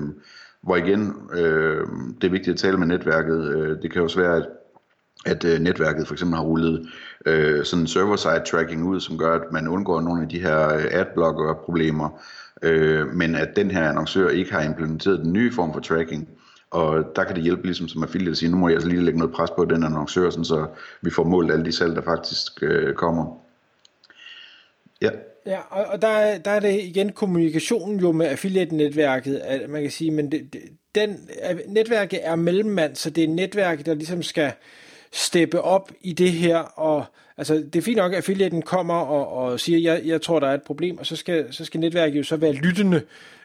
hvor 0.62 0.76
igen, 0.76 1.14
øh, 1.32 1.86
det 2.20 2.26
er 2.26 2.30
vigtigt 2.30 2.54
at 2.54 2.58
tale 2.58 2.76
med 2.76 2.86
netværket. 2.86 3.48
Øh, 3.48 3.82
det 3.82 3.92
kan 3.92 4.02
også 4.02 4.20
være, 4.20 4.36
at 4.36 4.48
at 5.26 5.44
øh, 5.44 5.60
netværket 5.60 6.06
for 6.06 6.14
eksempel 6.14 6.36
har 6.36 6.44
rullet 6.44 6.88
øh, 7.26 7.64
sådan 7.64 7.86
server-side 7.86 8.42
tracking 8.50 8.84
ud, 8.84 9.00
som 9.00 9.18
gør, 9.18 9.34
at 9.34 9.52
man 9.52 9.68
undgår 9.68 10.00
nogle 10.00 10.22
af 10.22 10.28
de 10.28 10.40
her 10.40 10.74
øh, 10.74 10.84
adblocker 10.90 11.54
problemer, 11.64 12.22
øh, 12.62 13.06
men 13.14 13.34
at 13.34 13.48
den 13.56 13.70
her 13.70 13.88
annoncør 13.88 14.28
ikke 14.28 14.52
har 14.52 14.62
implementeret 14.62 15.18
den 15.18 15.32
nye 15.32 15.52
form 15.52 15.72
for 15.72 15.80
tracking. 15.80 16.28
Og 16.70 17.04
der 17.16 17.24
kan 17.24 17.36
det 17.36 17.42
hjælpe 17.42 17.62
ligesom 17.62 17.88
som 17.88 18.02
affiliate 18.02 18.30
at 18.30 18.36
sige, 18.36 18.50
nu 18.50 18.56
må 18.56 18.68
jeg 18.68 18.74
altså 18.74 18.88
lige 18.88 19.04
lægge 19.04 19.18
noget 19.18 19.34
pres 19.34 19.50
på 19.50 19.64
den 19.64 19.84
annoncør, 19.84 20.30
sådan 20.30 20.44
så 20.44 20.66
vi 21.02 21.10
får 21.10 21.24
målt 21.24 21.52
alle 21.52 21.64
de 21.64 21.72
salg, 21.72 21.96
der 21.96 22.02
faktisk 22.02 22.62
øh, 22.62 22.94
kommer. 22.94 23.40
Ja. 25.02 25.10
Ja, 25.46 25.58
og, 25.70 25.84
og 25.84 26.02
der, 26.02 26.38
der 26.38 26.50
er 26.50 26.60
det 26.60 26.80
igen 26.80 27.12
kommunikationen 27.12 28.00
jo 28.00 28.12
med 28.12 28.26
affiliate-netværket, 28.26 29.36
at 29.36 29.70
man 29.70 29.82
kan 29.82 29.90
sige, 29.90 30.10
men 30.10 30.32
det, 30.32 30.52
det, 30.52 30.60
den, 30.94 31.28
netværket 31.68 32.20
er 32.22 32.36
mellemmand, 32.36 32.96
så 32.96 33.10
det 33.10 33.24
er 33.24 33.28
netværket, 33.28 33.86
der 33.86 33.94
ligesom 33.94 34.22
skal 34.22 34.52
steppe 35.12 35.60
op 35.60 35.92
i 36.00 36.12
det 36.12 36.32
her, 36.32 36.58
og 36.58 37.04
altså, 37.36 37.54
det 37.54 37.76
er 37.76 37.82
fint 37.82 37.96
nok, 37.96 38.12
at 38.12 38.16
affiliaten 38.16 38.62
kommer 38.62 38.94
og, 38.94 39.28
og 39.32 39.60
siger, 39.60 39.92
jeg, 39.92 40.02
jeg 40.04 40.22
tror, 40.22 40.40
der 40.40 40.48
er 40.48 40.54
et 40.54 40.62
problem, 40.62 40.98
og 40.98 41.06
så 41.06 41.16
skal, 41.16 41.46
så 41.50 41.64
skal 41.64 41.80
netværket 41.80 42.18
jo 42.18 42.22
så 42.22 42.36
være 42.36 42.52
lyttende, 42.52 43.02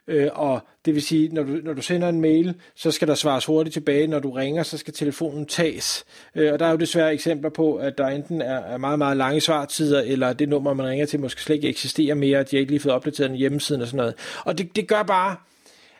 øh, 0.08 0.30
og 0.34 0.60
det 0.86 0.94
vil 0.94 1.02
sige, 1.02 1.30
når 1.34 1.44
du, 1.44 1.60
når 1.64 1.74
du 1.74 1.82
sender 1.82 2.10
en 2.10 2.22
mail, 2.22 2.54
så 2.76 2.92
skal 2.92 3.08
der 3.08 3.16
svares 3.16 3.46
hurtigt 3.46 3.74
tilbage, 3.74 4.08
når 4.08 4.20
du 4.20 4.32
ringer, 4.32 4.64
så 4.64 4.78
skal 4.78 4.94
telefonen 4.94 5.46
tages, 5.46 6.06
øh, 6.36 6.54
og 6.54 6.60
der 6.60 6.66
er 6.66 6.72
jo 6.72 6.78
desværre 6.78 7.14
eksempler 7.14 7.50
på, 7.50 7.76
at 7.76 7.98
der 7.98 8.08
enten 8.08 8.42
er, 8.42 8.60
er 8.60 8.78
meget, 8.78 9.00
meget 9.00 9.18
lange 9.18 9.42
svartider, 9.42 10.02
eller 10.02 10.34
det 10.34 10.50
nummer, 10.50 10.74
man 10.74 10.86
ringer 10.86 11.06
til, 11.06 11.20
måske 11.20 11.42
slet 11.42 11.56
ikke 11.56 11.70
eksisterer 11.70 12.16
mere, 12.16 12.40
at 12.40 12.52
de 12.52 12.58
ikke 12.58 12.72
lige 12.72 12.80
fået 12.80 12.96
opdateret 12.96 13.30
en 13.30 13.36
hjemmesiden 13.36 13.82
og 13.82 13.88
sådan 13.88 13.98
noget, 13.98 14.16
og 14.46 14.58
det, 14.58 14.76
det 14.76 14.88
gør 14.88 15.04
bare, 15.04 15.36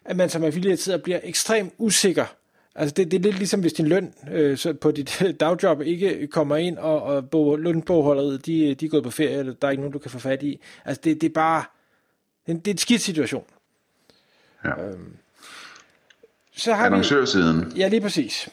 at 0.06 0.16
man 0.16 0.30
som 0.30 0.44
affiliate 0.44 0.82
sidder 0.82 0.98
og 0.98 1.04
bliver 1.04 1.20
ekstremt 1.24 1.74
usikker 1.78 2.26
Altså 2.76 2.94
det, 2.94 3.12
det 3.12 3.18
er 3.18 3.22
lidt 3.22 3.38
ligesom 3.38 3.62
hvis 3.62 3.74
din 3.74 3.88
løn 3.88 4.14
øh, 4.32 4.58
så 4.58 4.74
på 4.74 4.92
dit 4.92 5.24
dagjob 5.40 5.82
ikke 5.82 6.28
kommer 6.28 6.56
ind, 6.56 6.78
og, 6.78 7.04
og 7.04 7.30
bog, 7.30 7.60
lønbogholderiet, 7.60 8.46
de, 8.46 8.76
de 8.76 8.86
er 8.86 8.90
gået 8.90 9.04
på 9.04 9.10
ferie, 9.10 9.38
eller 9.38 9.54
der 9.54 9.68
er 9.68 9.72
ikke 9.72 9.82
nogen, 9.82 9.94
du 9.94 10.00
kan 10.00 10.12
få 10.12 10.20
fat 10.20 10.44
i. 10.44 10.62
Altså 10.86 11.02
det, 11.04 11.22
det 11.22 11.30
er 11.30 11.34
bare, 11.34 11.64
det, 12.48 12.68
er 12.68 12.72
en 12.72 12.78
skidt 12.78 13.02
situation. 13.02 13.44
Ja. 14.66 14.84
Øhm, 14.84 15.14
så 16.56 16.74
har 16.74 16.86
Annoncørsiden. 16.86 17.76
Vi, 17.76 17.80
ja, 17.80 17.88
lige 17.88 18.02
præcis. 18.02 18.50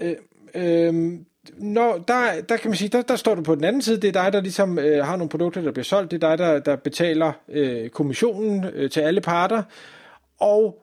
Øh, 0.00 0.16
øh, 0.54 1.18
når, 1.56 2.04
der, 2.08 2.40
der 2.48 2.56
kan 2.56 2.70
man 2.70 2.76
sige, 2.76 2.88
der, 2.88 3.02
der 3.02 3.16
står 3.16 3.34
du 3.34 3.42
på 3.42 3.54
den 3.54 3.64
anden 3.64 3.82
side, 3.82 4.00
det 4.00 4.08
er 4.08 4.22
dig, 4.22 4.32
der 4.32 4.40
ligesom 4.40 4.78
øh, 4.78 5.04
har 5.04 5.16
nogle 5.16 5.28
produkter, 5.28 5.60
der 5.60 5.72
bliver 5.72 5.84
solgt, 5.84 6.10
det 6.10 6.24
er 6.24 6.28
dig, 6.28 6.38
der, 6.38 6.58
der 6.58 6.76
betaler 6.76 7.32
øh, 7.48 7.90
kommissionen 7.90 8.64
øh, 8.64 8.90
til 8.90 9.00
alle 9.00 9.20
parter, 9.20 9.62
og 10.38 10.81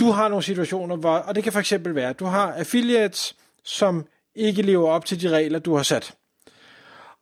du 0.00 0.10
har 0.10 0.28
nogle 0.28 0.42
situationer, 0.42 0.96
hvor, 0.96 1.10
og 1.10 1.34
det 1.34 1.42
kan 1.44 1.52
for 1.52 1.60
eksempel 1.60 1.94
være, 1.94 2.08
at 2.08 2.20
du 2.20 2.24
har 2.24 2.52
affiliates, 2.52 3.36
som 3.64 4.06
ikke 4.34 4.62
lever 4.62 4.88
op 4.88 5.04
til 5.04 5.22
de 5.22 5.28
regler, 5.28 5.58
du 5.58 5.76
har 5.76 5.82
sat. 5.82 6.14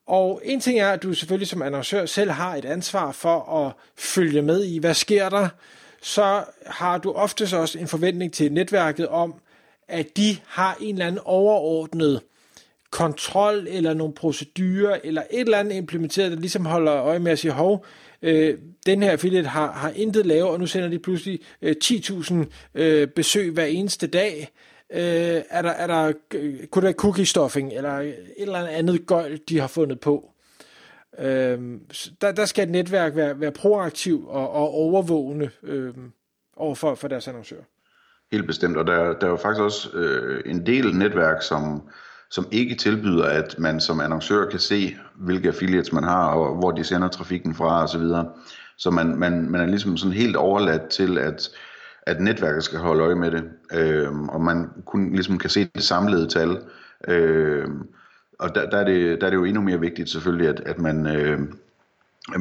Og 0.06 0.40
en 0.44 0.60
ting 0.60 0.80
er, 0.80 0.90
at 0.90 1.02
du 1.02 1.14
selvfølgelig 1.14 1.48
som 1.48 1.62
annoncør 1.62 2.06
selv 2.06 2.30
har 2.30 2.56
et 2.56 2.64
ansvar 2.64 3.12
for 3.12 3.66
at 3.66 3.72
følge 3.96 4.42
med 4.42 4.64
i, 4.64 4.78
hvad 4.78 4.94
sker 4.94 5.28
der, 5.28 5.48
så 6.02 6.44
har 6.66 6.98
du 6.98 7.12
oftest 7.12 7.54
også 7.54 7.78
en 7.78 7.88
forventning 7.88 8.32
til 8.32 8.52
netværket 8.52 9.08
om, 9.08 9.34
at 9.88 10.16
de 10.16 10.36
har 10.46 10.76
en 10.80 10.94
eller 10.94 11.06
anden 11.06 11.20
overordnet 11.24 12.20
kontrol 12.90 13.66
eller 13.68 13.94
nogle 13.94 14.14
procedurer 14.14 14.98
eller 15.04 15.22
et 15.30 15.40
eller 15.40 15.58
andet 15.58 15.76
implementeret, 15.76 16.32
der 16.32 16.38
ligesom 16.38 16.66
holder 16.66 16.94
øje 16.94 17.18
med 17.18 17.32
at 17.32 17.38
sige, 17.38 17.52
hov, 17.52 17.84
øh, 18.22 18.58
den 18.86 19.02
her 19.02 19.10
affiliate 19.10 19.48
har, 19.48 19.72
har 19.72 19.90
intet 19.90 20.26
lavet, 20.26 20.48
og 20.48 20.60
nu 20.60 20.66
sender 20.66 20.88
de 20.88 20.98
pludselig 20.98 21.40
øh, 21.62 21.74
10.000 21.84 22.34
øh, 22.74 23.08
besøg 23.08 23.52
hver 23.52 23.64
eneste 23.64 24.06
dag. 24.06 24.52
Øh, 24.92 25.42
er 25.50 25.62
der, 25.62 25.70
er 25.70 25.86
der, 25.86 26.12
øh, 26.34 26.66
kunne 26.66 26.86
der 26.86 26.92
cookie 26.92 27.26
stuffing, 27.26 27.72
eller 27.72 27.98
et 27.98 28.14
eller 28.36 28.58
andet 28.58 29.06
gøjl, 29.06 29.40
de 29.48 29.60
har 29.60 29.66
fundet 29.66 30.00
på? 30.00 30.30
Øh, 31.18 31.58
der, 32.20 32.32
der 32.32 32.44
skal 32.44 32.64
et 32.64 32.70
netværk 32.70 33.16
være, 33.16 33.40
være 33.40 33.52
proaktiv 33.52 34.28
og, 34.28 34.50
og 34.50 34.70
overvågende 34.70 35.50
øh, 35.62 35.94
over 36.56 36.74
for, 36.74 36.94
for 36.94 37.08
deres 37.08 37.28
annoncører. 37.28 37.62
Helt 38.32 38.46
bestemt, 38.46 38.76
og 38.76 38.86
der, 38.86 39.18
der 39.18 39.26
er 39.26 39.30
jo 39.30 39.36
faktisk 39.36 39.62
også 39.62 39.90
øh, 39.94 40.42
en 40.46 40.66
del 40.66 40.96
netværk, 40.96 41.42
som 41.42 41.88
som 42.30 42.46
ikke 42.50 42.74
tilbyder, 42.74 43.24
at 43.24 43.54
man 43.58 43.80
som 43.80 44.00
annoncør 44.00 44.48
kan 44.50 44.58
se, 44.58 44.96
hvilke 45.14 45.48
affiliates 45.48 45.92
man 45.92 46.04
har, 46.04 46.24
og 46.24 46.56
hvor 46.56 46.70
de 46.70 46.84
sender 46.84 47.08
trafikken 47.08 47.54
fra 47.54 47.82
osv. 47.82 48.00
Så, 48.00 48.24
så 48.76 48.90
man, 48.90 49.16
man, 49.16 49.50
man 49.50 49.60
er 49.60 49.66
ligesom 49.66 49.96
sådan 49.96 50.12
helt 50.12 50.36
overladt 50.36 50.88
til, 50.88 51.18
at, 51.18 51.48
at 52.02 52.20
netværket 52.20 52.64
skal 52.64 52.78
holde 52.78 53.02
øje 53.04 53.14
med 53.14 53.30
det, 53.30 53.44
øh, 53.72 54.18
og 54.18 54.40
man 54.40 54.68
kun 54.86 55.12
ligesom 55.12 55.38
kan 55.38 55.50
se 55.50 55.70
det 55.74 55.82
samlede 55.82 56.28
tal. 56.28 56.58
Øh, 57.08 57.68
og 58.38 58.54
der, 58.54 58.70
der, 58.70 58.78
er 58.78 58.84
det, 58.84 59.20
der 59.20 59.26
er 59.26 59.30
det 59.30 59.36
jo 59.36 59.44
endnu 59.44 59.62
mere 59.62 59.80
vigtigt 59.80 60.10
selvfølgelig, 60.10 60.48
at, 60.48 60.60
at 60.60 60.78
man... 60.78 61.06
Øh, 61.06 61.40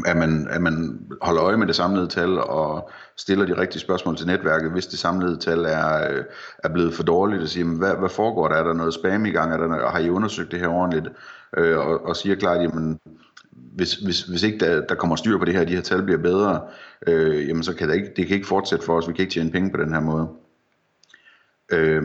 at 0.06 0.17
man, 0.17 0.48
at 0.50 0.62
man 0.62 1.00
holder 1.22 1.44
øje 1.44 1.58
med 1.58 1.67
det 1.67 1.75
samlede 1.75 2.08
tal 2.08 2.39
og 2.39 2.89
stiller 3.17 3.46
de 3.46 3.62
rigtige 3.62 3.82
spørgsmål 3.82 4.17
til 4.17 4.27
netværket, 4.27 4.72
hvis 4.72 4.88
det 4.88 5.00
samlede 5.00 5.38
tal 5.38 5.65
er, 5.65 6.12
øh, 6.12 6.24
er 6.63 6.70
blevet 6.70 6.94
for 6.94 7.03
dårligt, 7.03 7.41
og 7.41 7.48
siger, 7.48 7.65
hvad, 7.65 7.96
hvad 7.96 8.10
foregår 8.10 8.48
der? 8.48 8.56
Er 8.56 8.63
der 8.63 8.74
noget 8.74 8.94
spam 8.94 9.25
i 9.25 9.29
gang? 9.29 9.53
Er 9.53 9.58
der, 9.58 9.89
har 9.89 10.00
I 10.00 10.10
undersøgt 10.10 10.51
det 10.51 10.60
her 10.60 10.67
ordentligt? 10.67 11.08
Øh, 11.58 11.77
og, 11.77 12.06
og 12.06 12.15
siger 12.15 12.36
klart, 12.36 12.62
jamen, 12.62 13.00
hvis, 13.51 13.94
hvis, 13.94 14.22
hvis 14.24 14.44
ikke 14.44 14.65
der, 14.65 14.86
der 14.86 14.96
kommer 14.96 15.15
styr 15.15 15.38
på 15.38 15.46
det 15.46 15.53
her, 15.53 15.65
de 15.65 15.75
her 15.75 15.82
tal 15.82 16.03
bliver 16.03 16.22
bedre, 16.22 16.62
øh, 17.08 17.48
jamen 17.48 17.63
så 17.63 17.74
kan 17.74 17.89
det 17.89 17.96
ikke, 17.96 18.12
det 18.15 18.27
kan 18.27 18.36
ikke 18.36 18.48
fortsætte 18.48 18.86
for 18.86 18.98
os. 18.98 19.08
Vi 19.08 19.13
kan 19.13 19.22
ikke 19.22 19.34
tjene 19.34 19.51
penge 19.51 19.72
på 19.72 19.77
den 19.77 19.94
her 19.94 20.00
måde. 20.00 20.27
Øh, 21.72 22.03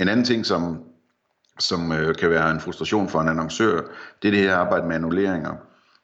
en 0.00 0.08
anden 0.08 0.24
ting, 0.24 0.46
som, 0.46 0.82
som 1.58 1.92
øh, 1.92 2.14
kan 2.14 2.30
være 2.30 2.50
en 2.50 2.60
frustration 2.60 3.08
for 3.08 3.20
en 3.20 3.28
annoncør, 3.28 3.80
det 4.22 4.28
er 4.28 4.32
det 4.32 4.40
her 4.40 4.56
arbejde 4.56 4.86
med 4.86 4.96
annulleringer. 4.96 5.56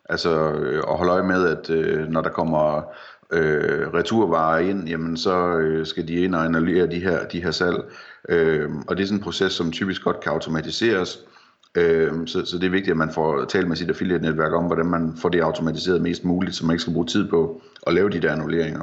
Altså 0.08 0.52
øh, 0.52 0.78
at 0.78 0.96
holde 0.96 1.12
øje 1.12 1.22
med, 1.22 1.48
at 1.48 1.70
øh, 1.70 2.08
når 2.08 2.20
der 2.20 2.30
kommer 2.30 2.82
øh, 3.32 3.94
returvarer 3.94 4.58
ind, 4.58 4.88
jamen 4.88 5.16
så 5.16 5.56
øh, 5.56 5.86
skal 5.86 6.08
de 6.08 6.14
ind 6.14 6.34
og 6.34 6.44
analysere 6.44 6.86
de 6.86 7.00
her, 7.00 7.26
de 7.26 7.42
her 7.42 7.50
salg. 7.50 7.76
Øh, 8.28 8.70
og 8.88 8.96
det 8.96 9.02
er 9.02 9.06
sådan 9.06 9.18
en 9.18 9.24
proces, 9.24 9.52
som 9.52 9.72
typisk 9.72 10.04
godt 10.04 10.20
kan 10.20 10.32
automatiseres. 10.32 11.18
Øh, 11.74 12.26
så, 12.26 12.44
så 12.44 12.58
det 12.58 12.66
er 12.66 12.70
vigtigt, 12.70 12.90
at 12.90 12.96
man 12.96 13.12
får 13.12 13.44
talt 13.44 13.68
med 13.68 13.76
sit 13.76 13.90
affiliate-netværk 13.90 14.52
om, 14.52 14.64
hvordan 14.64 14.86
man 14.86 15.16
får 15.16 15.28
det 15.28 15.40
automatiseret 15.40 16.02
mest 16.02 16.24
muligt, 16.24 16.56
så 16.56 16.66
man 16.66 16.74
ikke 16.74 16.82
skal 16.82 16.92
bruge 16.92 17.06
tid 17.06 17.28
på 17.28 17.62
at 17.86 17.94
lave 17.94 18.10
de 18.10 18.22
der 18.22 18.32
annulleringer. 18.32 18.82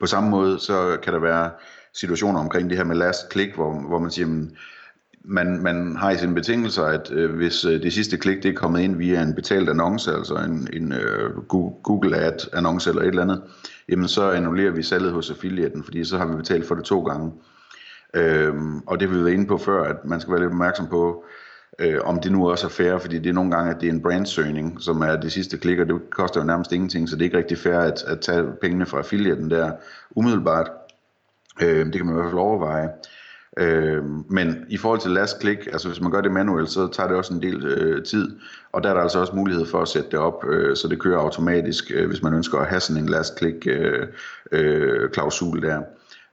På 0.00 0.06
samme 0.06 0.30
måde, 0.30 0.58
så 0.58 0.98
kan 1.02 1.12
der 1.12 1.18
være 1.18 1.50
situationer 1.94 2.40
omkring 2.40 2.70
det 2.70 2.78
her 2.78 2.84
med 2.84 2.96
last 2.96 3.32
click, 3.32 3.54
hvor, 3.54 3.88
hvor 3.88 3.98
man 3.98 4.10
siger, 4.10 4.26
jamen, 4.26 4.56
man, 5.24 5.62
man 5.62 5.96
har 5.96 6.10
i 6.10 6.16
sine 6.16 6.34
betingelser, 6.34 6.84
at 6.84 7.12
øh, 7.12 7.34
hvis 7.34 7.64
øh, 7.64 7.82
det 7.82 7.92
sidste 7.92 8.16
klik 8.16 8.42
det 8.42 8.48
er 8.48 8.54
kommet 8.54 8.80
ind 8.80 8.96
via 8.96 9.22
en 9.22 9.34
betalt 9.34 9.68
annonce, 9.68 10.12
altså 10.12 10.34
en, 10.34 10.68
en 10.72 10.92
øh, 10.92 11.30
Google 11.82 12.16
Ad 12.16 12.48
annonce 12.52 12.90
eller 12.90 13.02
et 13.02 13.08
eller 13.08 13.22
andet, 13.22 13.42
jamen 13.88 14.08
så 14.08 14.30
annullerer 14.30 14.70
vi 14.70 14.82
salget 14.82 15.12
hos 15.12 15.30
affiliaten, 15.30 15.84
fordi 15.84 16.04
så 16.04 16.18
har 16.18 16.26
vi 16.26 16.36
betalt 16.36 16.66
for 16.66 16.74
det 16.74 16.84
to 16.84 17.02
gange. 17.02 17.32
Øhm, 18.14 18.78
og 18.78 19.00
det 19.00 19.08
har 19.08 19.16
vi 19.16 19.24
været 19.24 19.32
inde 19.34 19.46
på 19.46 19.58
før, 19.58 19.84
at 19.84 19.96
man 20.04 20.20
skal 20.20 20.32
være 20.32 20.40
lidt 20.40 20.50
opmærksom 20.50 20.86
på, 20.86 21.24
øh, 21.78 21.98
om 22.04 22.20
det 22.20 22.32
nu 22.32 22.50
også 22.50 22.66
er 22.66 22.70
fair, 22.70 22.98
fordi 22.98 23.18
det 23.18 23.28
er 23.28 23.32
nogle 23.32 23.50
gange, 23.50 23.74
at 23.74 23.80
det 23.80 23.88
er 23.88 23.92
en 23.92 24.02
brandsøgning, 24.02 24.82
som 24.82 25.00
er 25.00 25.16
det 25.16 25.32
sidste 25.32 25.58
klik, 25.58 25.78
og 25.78 25.86
det 25.86 26.10
koster 26.10 26.40
jo 26.40 26.46
nærmest 26.46 26.72
ingenting, 26.72 27.08
så 27.08 27.16
det 27.16 27.22
er 27.22 27.24
ikke 27.24 27.38
rigtig 27.38 27.58
fair 27.58 27.78
at, 27.78 28.02
at 28.06 28.20
tage 28.20 28.44
pengene 28.60 28.86
fra 28.86 28.98
affiliaten 28.98 29.50
der 29.50 29.72
umiddelbart. 30.10 30.70
Øh, 31.62 31.86
det 31.86 31.94
kan 31.94 32.06
man 32.06 32.14
i 32.14 32.18
hvert 32.18 32.30
fald 32.30 32.38
overveje. 32.38 32.88
Øh, 33.60 34.04
men 34.30 34.56
i 34.68 34.76
forhold 34.76 35.00
til 35.00 35.10
last 35.10 35.40
click, 35.40 35.66
altså 35.66 35.88
hvis 35.88 36.00
man 36.00 36.10
gør 36.10 36.20
det 36.20 36.32
manuelt, 36.32 36.70
så 36.70 36.88
tager 36.88 37.08
det 37.08 37.16
også 37.16 37.34
en 37.34 37.42
del 37.42 37.66
øh, 37.66 38.04
tid, 38.04 38.36
og 38.72 38.82
der 38.82 38.90
er 38.90 38.94
der 38.94 39.00
altså 39.00 39.20
også 39.20 39.36
mulighed 39.36 39.66
for 39.66 39.82
at 39.82 39.88
sætte 39.88 40.10
det 40.10 40.18
op, 40.18 40.44
øh, 40.48 40.76
så 40.76 40.88
det 40.88 40.98
kører 40.98 41.18
automatisk, 41.18 41.90
øh, 41.94 42.08
hvis 42.08 42.22
man 42.22 42.34
ønsker 42.34 42.58
at 42.58 42.66
have 42.66 42.80
sådan 42.80 43.02
en 43.02 43.08
last 43.08 43.38
click 43.38 43.66
øh, 43.66 44.06
øh, 44.52 45.10
klausul 45.10 45.62
der. 45.62 45.82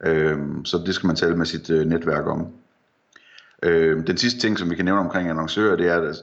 Øh, 0.06 0.38
så 0.66 0.84
det 0.86 0.96
skal 0.96 1.08
man 1.08 1.16
tale 1.16 1.36
med 1.36 1.46
sit 1.46 1.70
øh, 1.70 1.86
netværk 1.86 2.28
om. 2.28 2.48
Øh, 3.64 4.08
den 4.08 4.18
sidste 4.18 4.40
ting, 4.40 4.60
som 4.60 4.70
vi 4.70 4.76
kan 4.76 4.86
nævne 4.86 5.00
omkring 5.02 5.30
annoncører, 5.30 5.76
det 5.76 5.88
er 5.88 6.14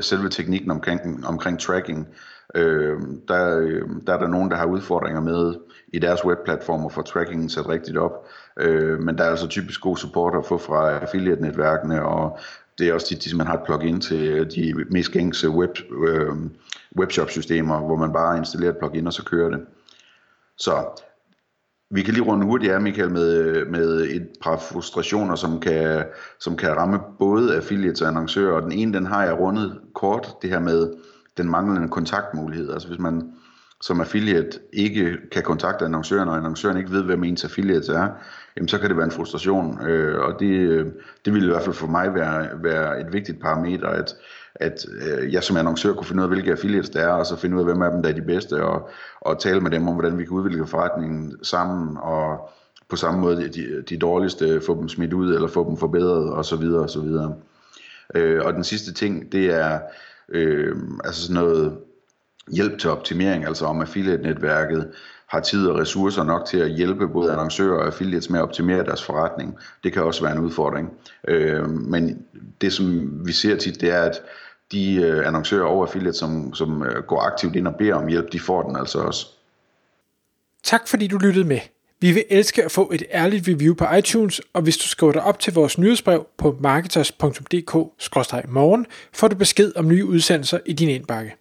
selve 0.00 0.28
teknikken 0.28 0.70
omkring, 0.70 1.26
omkring 1.26 1.60
tracking. 1.60 2.08
Øh, 2.54 3.00
der, 3.28 3.58
øhm, 3.58 4.04
der 4.04 4.14
er 4.14 4.18
der 4.18 4.28
nogen, 4.28 4.50
der 4.50 4.56
har 4.56 4.66
udfordringer 4.66 5.20
med 5.20 5.54
i 5.88 5.98
deres 5.98 6.24
webplatformer 6.24 6.88
for 6.88 7.02
trackingen 7.02 7.48
sat 7.48 7.68
rigtigt 7.68 7.98
op. 7.98 8.26
Øh, 8.56 9.00
men 9.00 9.18
der 9.18 9.24
er 9.24 9.30
altså 9.30 9.48
typisk 9.48 9.80
god 9.80 9.96
support 9.96 10.34
at 10.34 10.46
få 10.46 10.58
fra 10.58 10.98
affiliate-netværkene, 10.98 12.02
og 12.02 12.38
det 12.78 12.88
er 12.88 12.94
også 12.94 13.06
tit, 13.06 13.26
at 13.26 13.36
man 13.36 13.46
har 13.46 13.54
et 13.54 13.64
plugin 13.66 14.00
til 14.00 14.28
øh, 14.28 14.50
de 14.50 14.84
mest 14.90 15.12
gængse 15.12 15.50
web, 15.50 15.70
øh, 16.08 16.32
webshop-systemer, 16.98 17.78
hvor 17.80 17.96
man 17.96 18.12
bare 18.12 18.38
installerer 18.38 18.72
et 18.72 18.78
plugin, 18.78 19.06
og 19.06 19.12
så 19.12 19.24
kører 19.24 19.50
det. 19.50 19.60
Så 20.56 21.02
vi 21.94 22.02
kan 22.02 22.14
lige 22.14 22.24
runde 22.24 22.46
hurtigt 22.46 22.72
af, 22.72 22.80
Michael, 22.80 23.10
med, 23.10 23.38
øh, 23.38 23.70
med 23.70 24.00
et 24.00 24.28
par 24.42 24.56
frustrationer, 24.56 25.34
som 25.34 25.60
kan, 25.60 26.04
som 26.40 26.56
kan 26.56 26.76
ramme 26.76 26.98
både 27.18 27.56
affiliates 27.56 28.00
og 28.00 28.08
annoncører. 28.08 28.52
Og 28.52 28.62
den 28.62 28.72
ene, 28.72 28.92
den 28.92 29.06
har 29.06 29.24
jeg 29.24 29.38
rundet 29.38 29.80
kort, 29.94 30.28
det 30.42 30.50
her 30.50 30.60
med 30.60 30.92
den 31.36 31.50
manglende 31.50 31.88
kontaktmulighed. 31.88 32.72
Altså 32.72 32.88
hvis 32.88 32.98
man 32.98 33.32
som 33.80 34.00
affiliate 34.00 34.58
ikke 34.72 35.16
kan 35.32 35.42
kontakte 35.42 35.84
annoncøren, 35.84 36.28
og 36.28 36.36
annoncøren 36.36 36.76
ikke 36.76 36.90
ved, 36.90 37.02
hvem 37.02 37.24
ens 37.24 37.44
affiliate 37.44 37.92
er, 37.92 38.08
jamen 38.56 38.68
så 38.68 38.78
kan 38.78 38.88
det 38.88 38.96
være 38.96 39.04
en 39.04 39.10
frustration. 39.10 39.86
Øh, 39.86 40.20
og 40.20 40.40
det, 40.40 40.46
øh, 40.46 40.86
det 41.24 41.32
ville 41.32 41.48
i 41.48 41.50
hvert 41.50 41.62
fald 41.62 41.74
for 41.74 41.86
mig 41.86 42.14
være, 42.14 42.48
være 42.62 43.00
et 43.00 43.12
vigtigt 43.12 43.40
parameter, 43.40 43.88
at, 43.88 44.14
at 44.54 44.86
øh, 45.06 45.32
jeg 45.32 45.42
som 45.42 45.56
annoncør 45.56 45.92
kunne 45.92 46.06
finde 46.06 46.20
ud 46.20 46.28
af, 46.28 46.30
hvilke 46.34 46.50
affiliates 46.50 46.90
der 46.90 47.00
er, 47.00 47.12
og 47.12 47.26
så 47.26 47.36
finde 47.36 47.56
ud 47.56 47.60
af, 47.60 47.66
hvem 47.66 47.82
af 47.82 47.90
dem 47.90 48.02
der 48.02 48.10
er 48.10 48.14
de 48.14 48.22
bedste, 48.22 48.64
og, 48.64 48.90
og 49.20 49.40
tale 49.40 49.60
med 49.60 49.70
dem 49.70 49.88
om, 49.88 49.94
hvordan 49.94 50.18
vi 50.18 50.24
kan 50.24 50.32
udvikle 50.32 50.66
forretningen 50.66 51.44
sammen, 51.44 51.96
og 51.96 52.50
på 52.88 52.96
samme 52.96 53.20
måde 53.20 53.48
de, 53.48 53.82
de 53.88 53.98
dårligste, 53.98 54.60
få 54.66 54.80
dem 54.80 54.88
smidt 54.88 55.12
ud, 55.12 55.34
eller 55.34 55.48
få 55.48 55.68
dem 55.68 55.76
forbedret, 55.76 56.32
og 56.32 56.44
så 56.44 56.56
videre, 56.56 56.82
og 56.82 56.90
så 56.90 57.00
videre. 57.00 57.34
Øh, 58.14 58.44
og 58.44 58.54
den 58.54 58.64
sidste 58.64 58.92
ting, 58.92 59.32
det 59.32 59.54
er 59.54 59.80
øh, 60.28 60.76
altså 61.04 61.22
sådan 61.22 61.42
noget 61.42 61.76
hjælp 62.52 62.78
til 62.78 62.90
optimering, 62.90 63.46
altså 63.46 63.66
om 63.66 63.80
affiliate-netværket 63.80 64.88
har 65.34 65.40
tid 65.40 65.66
og 65.66 65.78
ressourcer 65.78 66.24
nok 66.24 66.46
til 66.46 66.58
at 66.58 66.70
hjælpe 66.70 67.08
både 67.08 67.32
annoncører 67.32 67.78
og 67.78 67.86
affiliates 67.86 68.30
med 68.30 68.38
at 68.38 68.42
optimere 68.42 68.84
deres 68.84 69.04
forretning. 69.04 69.58
Det 69.84 69.92
kan 69.92 70.02
også 70.02 70.22
være 70.22 70.32
en 70.32 70.38
udfordring. 70.38 70.90
Øh, 71.28 71.70
men 71.70 72.24
det 72.60 72.72
som 72.72 73.10
vi 73.26 73.32
ser 73.32 73.56
tit, 73.56 73.80
det 73.80 73.90
er, 73.90 74.02
at 74.02 74.20
de 74.72 74.94
øh, 74.94 75.26
annoncører 75.26 75.66
og 75.66 75.82
affiliates, 75.82 76.16
som, 76.16 76.54
som 76.54 76.82
øh, 76.82 77.02
går 77.02 77.20
aktivt 77.20 77.56
ind 77.56 77.68
og 77.68 77.74
beder 77.74 77.94
om 77.94 78.06
hjælp, 78.06 78.32
de 78.32 78.40
får 78.40 78.62
den 78.62 78.76
altså 78.76 78.98
også. 78.98 79.26
Tak 80.62 80.88
fordi 80.88 81.06
du 81.06 81.18
lyttede 81.18 81.44
med. 81.44 81.60
Vi 82.00 82.12
vil 82.12 82.24
elske 82.30 82.64
at 82.64 82.70
få 82.70 82.90
et 82.94 83.02
ærligt 83.12 83.48
review 83.48 83.74
på 83.74 83.84
iTunes, 83.98 84.40
og 84.52 84.62
hvis 84.62 84.76
du 84.76 84.88
skriver 84.88 85.12
dig 85.12 85.22
op 85.22 85.38
til 85.38 85.54
vores 85.54 85.78
nyhedsbrev 85.78 86.26
på 86.38 86.56
marketers.dk-morgen, 86.60 88.86
får 89.12 89.28
du 89.28 89.36
besked 89.36 89.72
om 89.76 89.88
nye 89.88 90.04
udsendelser 90.04 90.58
i 90.66 90.72
din 90.72 90.88
indbakke. 90.88 91.36